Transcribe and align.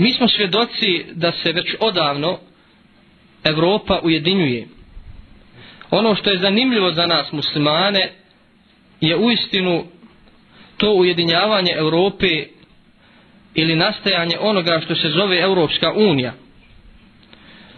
Mi 0.00 0.12
smo 0.12 0.28
svjedoci 0.28 1.04
da 1.12 1.32
se 1.32 1.52
već 1.52 1.74
odavno 1.80 2.38
Evropa 3.44 4.00
ujedinjuje. 4.02 4.66
Ono 5.90 6.14
što 6.14 6.30
je 6.30 6.38
zanimljivo 6.38 6.92
za 6.92 7.06
nas 7.06 7.32
muslimane 7.32 8.12
je 9.00 9.16
uistinu 9.16 9.84
to 10.76 10.92
ujedinjavanje 10.92 11.72
Europe 11.72 12.26
ili 13.54 13.76
nastajanje 13.76 14.36
onoga 14.40 14.80
što 14.84 14.94
se 14.94 15.08
zove 15.08 15.40
Europska 15.40 15.92
unija 15.92 16.32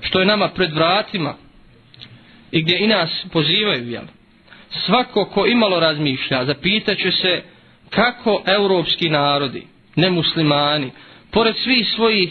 što 0.00 0.20
je 0.20 0.26
nama 0.26 0.48
pred 0.48 0.72
vratima 0.72 1.34
i 2.52 2.62
gdje 2.62 2.78
i 2.78 2.86
nas 2.86 3.10
pozivaju 3.32 3.90
jel? 3.90 4.04
svako 4.70 5.24
ko 5.24 5.46
imalo 5.46 5.80
razmišlja 5.80 6.44
zapitaće 6.44 7.10
se 7.12 7.42
kako 7.90 8.42
europski 8.46 9.08
narodi 9.08 9.62
nemuslimani 9.96 10.90
pored 11.30 11.56
svih 11.56 11.88
svojih 11.94 12.30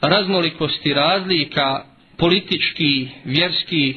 raznolikosti 0.00 0.94
razlika 0.94 1.84
politički, 2.16 3.08
vjerski 3.24 3.94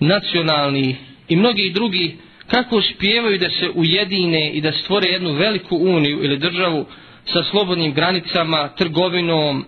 nacionalni 0.00 0.96
i 1.28 1.36
mnogi 1.36 1.70
drugi 1.74 2.16
kako 2.46 2.76
uspijevaju 2.76 3.38
da 3.38 3.50
se 3.50 3.70
ujedine 3.74 4.50
i 4.50 4.60
da 4.60 4.72
stvore 4.72 5.08
jednu 5.08 5.32
veliku 5.32 5.76
uniju 5.76 6.24
ili 6.24 6.38
državu 6.38 6.86
sa 7.32 7.44
slobodnim 7.50 7.92
granicama, 7.94 8.68
trgovinom, 8.68 9.64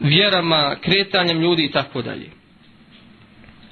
vjerama, 0.00 0.76
kretanjem 0.80 1.40
ljudi 1.40 1.64
i 1.64 1.70
tako 1.70 2.02
dalje. 2.02 2.30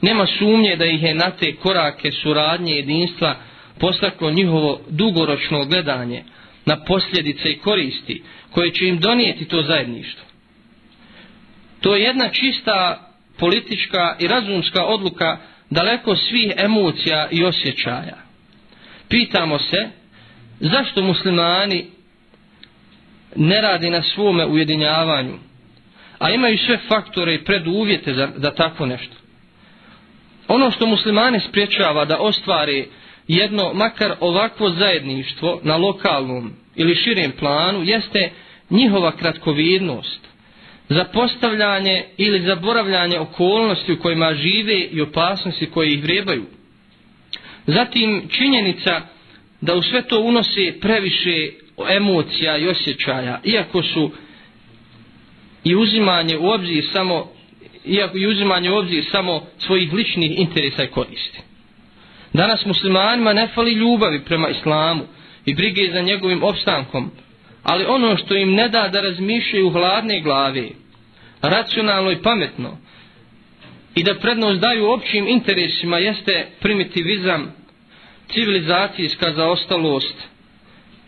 Nema 0.01 0.27
sumnje 0.39 0.77
da 0.77 0.85
ih 0.85 1.03
je 1.03 1.15
na 1.15 1.31
te 1.31 1.55
korake 1.55 2.11
suradnje 2.11 2.73
jedinstva 2.73 3.37
postaklo 3.79 4.31
njihovo 4.31 4.81
dugoročno 4.89 5.65
gledanje 5.65 6.23
na 6.65 6.85
posljedice 6.85 7.49
i 7.51 7.59
koristi 7.59 8.23
koje 8.51 8.71
će 8.71 8.87
im 8.87 8.99
donijeti 8.99 9.45
to 9.45 9.63
zajedništvo. 9.63 10.25
To 11.81 11.95
je 11.95 12.03
jedna 12.03 12.29
čista 12.29 13.09
politička 13.39 14.17
i 14.21 14.29
razumska 14.29 14.85
odluka 14.85 15.39
daleko 15.71 16.17
svih 16.17 16.53
emocija 16.57 17.29
i 17.31 17.45
osjećaja. 17.45 18.17
Pitamo 19.09 19.59
se 19.59 19.89
zašto 20.61 21.03
muslimani 21.03 21.87
ne 23.37 23.61
radi 23.61 23.91
na 23.91 24.03
svome 24.03 24.47
ujedinjavanju, 24.47 25.39
a 26.19 26.31
imaju 26.31 26.59
sve 26.59 26.79
faktore 26.89 27.35
i 27.35 27.45
preduvjete 27.45 28.15
za, 28.15 28.29
za 28.37 28.51
tako 28.51 28.87
nešto. 28.87 29.15
Ono 30.49 30.71
što 30.71 30.87
muslimane 30.87 31.41
spriječava 31.41 32.05
da 32.05 32.19
ostvari 32.19 32.89
jedno 33.29 33.73
makar 33.75 34.15
ovakvo 34.21 34.71
zajedništvo 34.71 35.61
na 35.63 35.77
lokalnom 35.77 36.53
ili 36.77 36.95
širem 36.95 37.33
planu 37.39 37.83
jeste 37.85 38.31
njihova 38.71 39.17
kratkovidnost, 39.17 40.21
zapostavljanje 40.89 42.05
ili 42.17 42.47
zaboravljanje 42.47 43.19
okolnosti 43.19 43.93
u 43.93 43.99
kojima 43.99 44.35
žive 44.35 44.81
i 44.81 45.01
opasnosti 45.01 45.67
koje 45.71 45.93
ih 45.93 46.03
vrebaju. 46.03 46.45
Zatim 47.67 48.29
činjenica 48.29 49.01
da 49.61 49.75
u 49.75 49.83
sve 49.83 50.03
to 50.03 50.21
unose 50.21 50.73
previše 50.81 51.49
emocija 51.91 52.59
i 52.59 52.69
osjećaja, 52.69 53.41
iako 53.45 53.83
su 53.83 54.11
i 55.65 55.77
uzimanje 55.77 56.37
u 56.39 56.47
obzir 56.51 56.85
samo 56.93 57.29
iako 57.85 58.19
i 58.19 58.27
uzimanje 58.27 58.71
u 58.71 58.77
obzir 58.77 59.05
samo 59.13 59.43
svojih 59.59 59.93
ličnih 59.93 60.39
interesa 60.39 60.85
i 60.85 60.87
koristi. 60.87 61.39
Danas 62.33 62.67
muslimanima 62.67 63.33
ne 63.33 63.49
fali 63.55 63.73
ljubavi 63.73 64.25
prema 64.25 64.49
islamu 64.49 65.03
i 65.45 65.55
brige 65.55 65.91
za 65.93 66.01
njegovim 66.01 66.43
opstankom, 66.43 67.11
ali 67.63 67.85
ono 67.85 68.17
što 68.17 68.37
im 68.37 68.55
ne 68.55 68.69
da 68.69 68.89
da 68.89 69.01
razmišljaju 69.01 69.71
hladne 69.71 70.21
glave, 70.21 70.69
racionalno 71.43 72.11
i 72.11 72.23
pametno, 72.23 72.77
i 73.95 74.03
da 74.03 74.15
prednost 74.15 74.61
daju 74.61 74.91
općim 74.91 75.29
interesima 75.29 75.99
jeste 75.99 76.47
primitivizam, 76.61 77.55
civilizacijska 78.29 79.33
zaostalost 79.33 80.15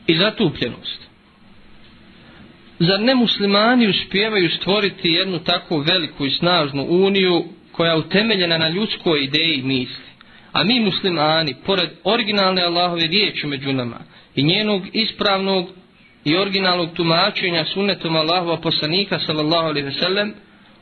i 0.07 0.15
zatupljenost. 0.15 1.05
Zar 2.79 3.01
ne 3.01 3.15
muslimani 3.15 3.89
uspjevaju 3.89 4.51
stvoriti 4.51 5.09
jednu 5.09 5.39
tako 5.39 5.79
veliku 5.79 6.27
i 6.27 6.31
snažnu 6.31 6.87
uniju 6.89 7.45
koja 7.73 7.91
je 7.93 7.99
utemeljena 7.99 8.59
na 8.59 8.69
ljudskoj 8.69 9.25
ideji 9.25 9.55
i 9.55 9.63
misli? 9.63 10.14
A 10.54 10.65
mi 10.65 10.81
muslimani, 10.81 11.54
pored 11.66 11.91
originalne 12.04 12.62
Allahove 12.62 13.06
riječi 13.06 13.47
među 13.47 13.72
nama 13.72 13.98
i 14.34 14.42
njenog 14.42 14.82
ispravnog 14.92 15.69
i 16.25 16.37
originalnog 16.37 16.88
tumačenja 16.94 17.65
sunnetom 17.65 18.16
Allahova 18.16 18.56
poslanika 18.56 19.19
sallallahu 19.19 19.69
alaihi 19.69 19.87
ve 19.87 19.92
sellem, 19.92 20.34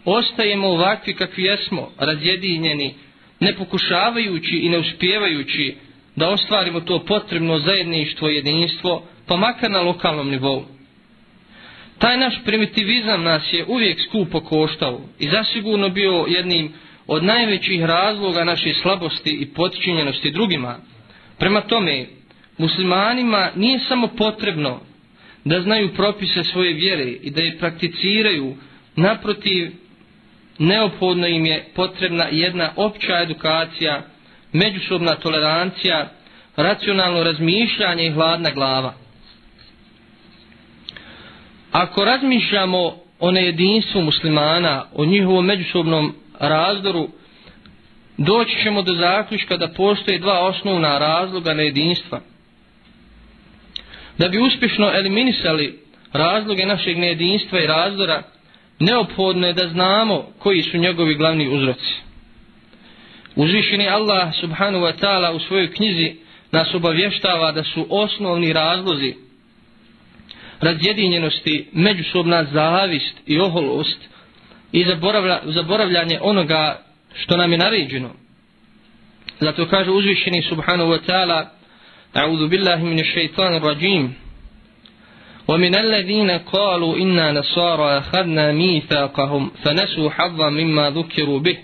ostajemo 0.04 0.68
ovakvi 0.68 1.14
kakvi 1.14 1.44
jesmo, 1.44 1.90
razjedinjeni, 1.98 2.94
ne 3.40 3.54
pokušavajući 3.56 4.56
i 4.56 4.68
ne 4.68 4.78
uspjevajući 4.78 5.76
da 6.16 6.28
ostvarimo 6.28 6.80
to 6.80 7.04
potrebno 7.04 7.58
zajedništvo 7.58 8.28
i 8.28 8.34
jedinstvo, 8.34 9.02
pa 9.26 9.36
makar 9.36 9.70
na 9.70 9.80
lokalnom 9.80 10.30
nivou. 10.30 10.64
Taj 11.98 12.16
naš 12.16 12.34
primitivizam 12.44 13.22
nas 13.22 13.42
je 13.52 13.64
uvijek 13.68 14.00
skupo 14.08 14.40
koštao 14.40 15.00
i 15.18 15.28
zasigurno 15.28 15.88
bio 15.88 16.24
jednim 16.28 16.72
od 17.06 17.24
najvećih 17.24 17.84
razloga 17.84 18.44
naše 18.44 18.74
slabosti 18.82 19.30
i 19.30 19.46
potičinjenosti 19.46 20.30
drugima. 20.30 20.76
Prema 21.38 21.60
tome, 21.60 22.06
muslimanima 22.58 23.50
nije 23.56 23.78
samo 23.88 24.06
potrebno 24.08 24.80
da 25.44 25.60
znaju 25.60 25.94
propise 25.94 26.44
svoje 26.44 26.72
vjere 26.72 27.04
i 27.04 27.30
da 27.30 27.42
je 27.42 27.58
prakticiraju, 27.58 28.54
naprotiv, 28.96 29.70
neophodno 30.58 31.26
im 31.26 31.46
je 31.46 31.64
potrebna 31.74 32.24
jedna 32.30 32.72
opća 32.76 33.22
edukacija, 33.22 34.02
međusobna 34.52 35.14
tolerancija, 35.14 36.10
racionalno 36.56 37.22
razmišljanje 37.24 38.06
i 38.06 38.10
hladna 38.10 38.50
glava. 38.50 38.94
Ako 41.72 42.04
razmišljamo 42.04 42.94
o 43.20 43.30
nejedinstvu 43.30 44.02
muslimana, 44.02 44.84
o 44.94 45.04
njihovom 45.04 45.46
međusobnom 45.46 46.14
razdoru, 46.48 47.08
doći 48.18 48.62
ćemo 48.62 48.82
do 48.82 48.94
zaključka 48.94 49.56
da 49.56 49.68
postoje 49.68 50.18
dva 50.18 50.40
osnovna 50.40 50.98
razloga 50.98 51.54
nejedinstva. 51.54 52.20
Da 54.18 54.28
bi 54.28 54.38
uspješno 54.38 54.90
eliminisali 54.94 55.78
razloge 56.12 56.66
našeg 56.66 56.98
nejedinstva 56.98 57.60
i 57.60 57.66
razdora, 57.66 58.22
neophodno 58.78 59.46
je 59.46 59.52
da 59.52 59.68
znamo 59.68 60.26
koji 60.38 60.62
su 60.62 60.78
njegovi 60.78 61.14
glavni 61.14 61.48
uzroci. 61.48 61.94
Uzvišeni 63.36 63.88
Allah 63.88 64.34
subhanahu 64.40 64.84
wa 64.84 64.92
ta'ala 65.00 65.36
u 65.36 65.40
svojoj 65.40 65.72
knjizi 65.72 66.16
nas 66.52 66.74
obavještava 66.74 67.52
da 67.52 67.64
su 67.64 67.86
osnovni 67.90 68.52
razlozi 68.52 69.14
razjedinjenosti, 70.60 71.68
međusobna 71.72 72.44
zavist 72.44 73.16
i 73.26 73.38
oholost 73.38 73.98
i 74.71 74.85
zaboravlja, 74.85 75.39
zaboravljanje 75.45 76.19
onoga 76.21 76.79
što 77.15 77.37
nam 77.37 77.51
je 77.51 77.57
naređeno. 77.57 78.09
Zato 79.39 79.65
kaže 79.65 79.91
uzvišeni 79.91 80.41
subhanahu 80.41 80.91
wa 80.91 80.99
ta'ala 81.07 81.45
A'udhu 82.13 82.47
billahi 82.47 82.83
min 82.83 83.03
shaitan 83.11 83.63
rajim 83.63 84.15
ومن 85.47 85.75
الذين 85.75 86.31
قالوا 86.31 86.97
إنا 86.97 87.31
نصارى 87.31 87.97
أخذنا 87.97 88.51
ميثاقهم 88.51 89.51
فنسوا 89.63 90.09
حظا 90.09 90.49
مما 90.49 90.89
ذكروا 90.89 91.39
به 91.39 91.57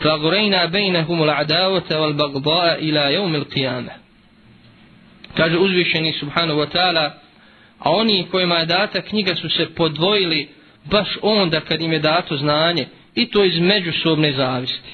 فأغرينا 0.00 0.64
بينهم 0.64 1.22
العداوة 1.22 2.00
والبغضاء 2.00 2.78
إلى 2.78 3.14
يوم 3.14 3.34
القيامة 3.34 3.90
kaže 5.36 5.58
uzvišeni 5.58 6.12
subhanahu 6.12 6.58
wa 6.58 6.66
ta'ala 6.66 7.14
a 7.78 7.90
oni 7.90 8.26
kojima 8.30 8.58
je 8.58 8.66
data 8.66 9.00
knjiga 9.02 9.34
su 9.34 9.48
se 9.48 9.74
podvojili 9.74 10.48
baš 10.85 11.17
onda 11.21 11.61
kad 11.61 11.81
im 11.81 11.93
je 11.93 11.99
dato 11.99 12.37
znanje 12.37 12.85
i 13.15 13.25
to 13.25 13.43
iz 13.43 13.59
međusobne 13.59 14.31
zavisti. 14.31 14.89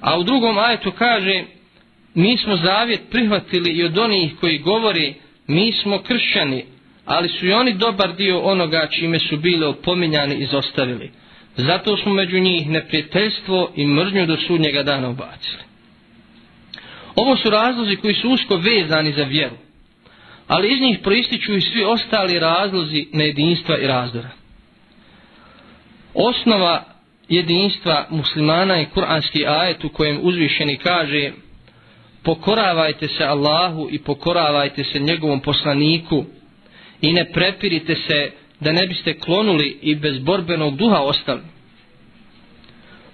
A 0.00 0.18
u 0.18 0.22
drugom 0.22 0.58
ajetu 0.58 0.92
kaže 0.92 1.44
mi 2.14 2.36
smo 2.36 2.56
zavjet 2.56 3.00
prihvatili 3.10 3.70
i 3.70 3.84
od 3.84 3.98
onih 3.98 4.32
koji 4.40 4.58
govori 4.58 5.14
mi 5.46 5.72
smo 5.72 5.98
kršćani, 6.02 6.64
ali 7.06 7.28
su 7.28 7.46
i 7.46 7.52
oni 7.52 7.72
dobar 7.74 8.14
dio 8.16 8.40
onoga 8.40 8.88
čime 8.90 9.18
su 9.18 9.36
bile 9.36 9.66
opominjani 9.66 10.34
i 10.34 10.46
zostavili. 10.46 11.10
Zato 11.56 11.96
smo 11.96 12.12
među 12.12 12.38
njih 12.38 12.68
neprijateljstvo 12.68 13.72
i 13.76 13.86
mržnju 13.86 14.26
do 14.26 14.36
sudnjega 14.36 14.82
dana 14.82 15.08
ubacili. 15.08 15.62
Ovo 17.16 17.36
su 17.36 17.50
razlozi 17.50 17.96
koji 17.96 18.14
su 18.14 18.30
usko 18.30 18.56
vezani 18.56 19.12
za 19.12 19.22
vjeru 19.22 19.56
ali 20.46 20.72
iz 20.72 20.80
njih 20.80 20.98
proističu 21.02 21.54
i 21.54 21.60
svi 21.60 21.84
ostali 21.84 22.38
razlozi 22.38 23.06
nejedinstva 23.12 23.78
i 23.78 23.86
razdora. 23.86 24.28
Osnova 26.14 26.84
jedinstva 27.28 28.06
muslimana 28.10 28.74
je 28.74 28.88
kuranski 28.94 29.46
ajet 29.46 29.84
u 29.84 29.88
kojem 29.88 30.20
uzvišeni 30.22 30.76
kaže 30.76 31.32
pokoravajte 32.22 33.08
se 33.08 33.24
Allahu 33.24 33.88
i 33.90 33.98
pokoravajte 33.98 34.84
se 34.84 34.98
njegovom 34.98 35.40
poslaniku 35.40 36.24
i 37.00 37.12
ne 37.12 37.32
prepirite 37.32 37.94
se 37.94 38.30
da 38.60 38.72
ne 38.72 38.86
biste 38.86 39.18
klonuli 39.18 39.78
i 39.82 39.94
bez 39.94 40.18
borbenog 40.18 40.76
duha 40.76 40.98
ostali. 40.98 41.40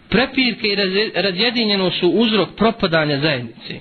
Prepirke 0.08 0.68
i 0.68 0.76
razjedinjeno 1.14 1.90
su 1.90 2.08
uzrok 2.08 2.48
propadanja 2.56 3.20
zajednice. 3.20 3.80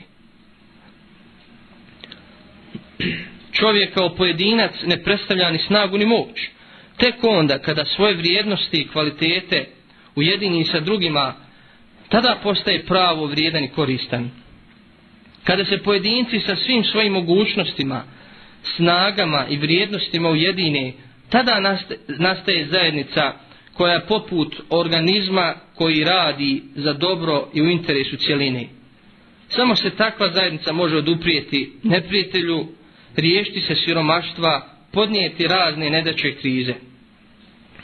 Čovjek 3.52 3.94
kao 3.94 4.16
pojedinac 4.16 4.72
ne 4.86 5.04
predstavlja 5.04 5.52
ni 5.52 5.58
snagu 5.58 5.98
ni 5.98 6.06
moć. 6.06 6.50
Tek 6.98 7.24
onda 7.24 7.60
kada 7.60 7.86
svoje 7.86 8.16
vrijednosti 8.16 8.78
i 8.78 8.88
kvalitete 8.88 9.66
ujedini 10.16 10.66
sa 10.66 10.80
drugima, 10.80 11.34
tada 12.10 12.40
postaje 12.44 12.86
pravo 12.86 13.26
vrijedan 13.26 13.64
i 13.64 13.72
koristan. 13.72 14.30
Kada 15.44 15.66
se 15.66 15.78
pojedinci 15.78 16.40
sa 16.40 16.56
svim 16.56 16.84
svojim 16.84 17.14
mogućnostima, 17.14 18.04
snagama 18.64 19.46
i 19.50 19.58
vrijednostima 19.58 20.30
ujedine, 20.30 20.94
tada 21.30 21.78
nastaje 22.08 22.66
zajednica 22.66 23.34
koja 23.74 23.94
je 23.94 24.06
poput 24.08 24.56
organizma 24.70 25.56
koji 25.76 26.04
radi 26.04 26.64
za 26.76 26.94
dobro 26.94 27.48
i 27.54 27.62
u 27.62 27.66
interesu 27.66 28.18
cijeline. 28.18 28.68
Samo 29.48 29.76
se 29.76 29.90
takva 29.90 30.32
zajednica 30.32 30.74
može 30.74 30.98
oduprijeti 30.98 31.74
neprijatelju, 31.84 32.68
riješiti 33.16 33.62
se 33.62 33.76
siromaštva, 33.76 34.77
podnijeti 34.92 35.48
razne 35.48 35.90
nedače 35.90 36.36
krize. 36.36 36.74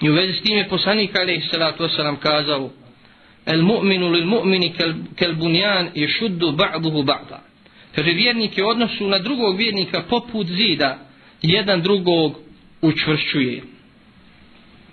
I 0.01 0.09
u 0.09 0.13
vezi 0.13 0.33
s 0.33 0.41
tim 0.41 0.57
je 0.57 0.69
poslanik 0.69 1.15
alaih 1.15 1.43
salatu 1.51 1.83
wasalam 1.83 2.17
kazao 2.17 2.69
El 3.45 3.61
mu'minu 3.61 4.09
lil 4.09 4.25
mu'mini 4.25 4.73
kel, 4.77 4.93
kel 5.15 5.35
bunjan 5.35 5.89
je 5.95 6.07
šuddu 6.07 6.51
ba'duhu 6.51 7.03
ba'da. 7.03 7.43
Kaže 7.95 8.11
vjernik 8.11 8.57
je 8.57 8.65
odnosu 8.65 9.07
na 9.07 9.19
drugog 9.19 9.57
vjernika 9.57 10.03
poput 10.09 10.47
zida 10.47 10.99
jedan 11.41 11.81
drugog 11.81 12.39
učvršćuje. 12.81 13.61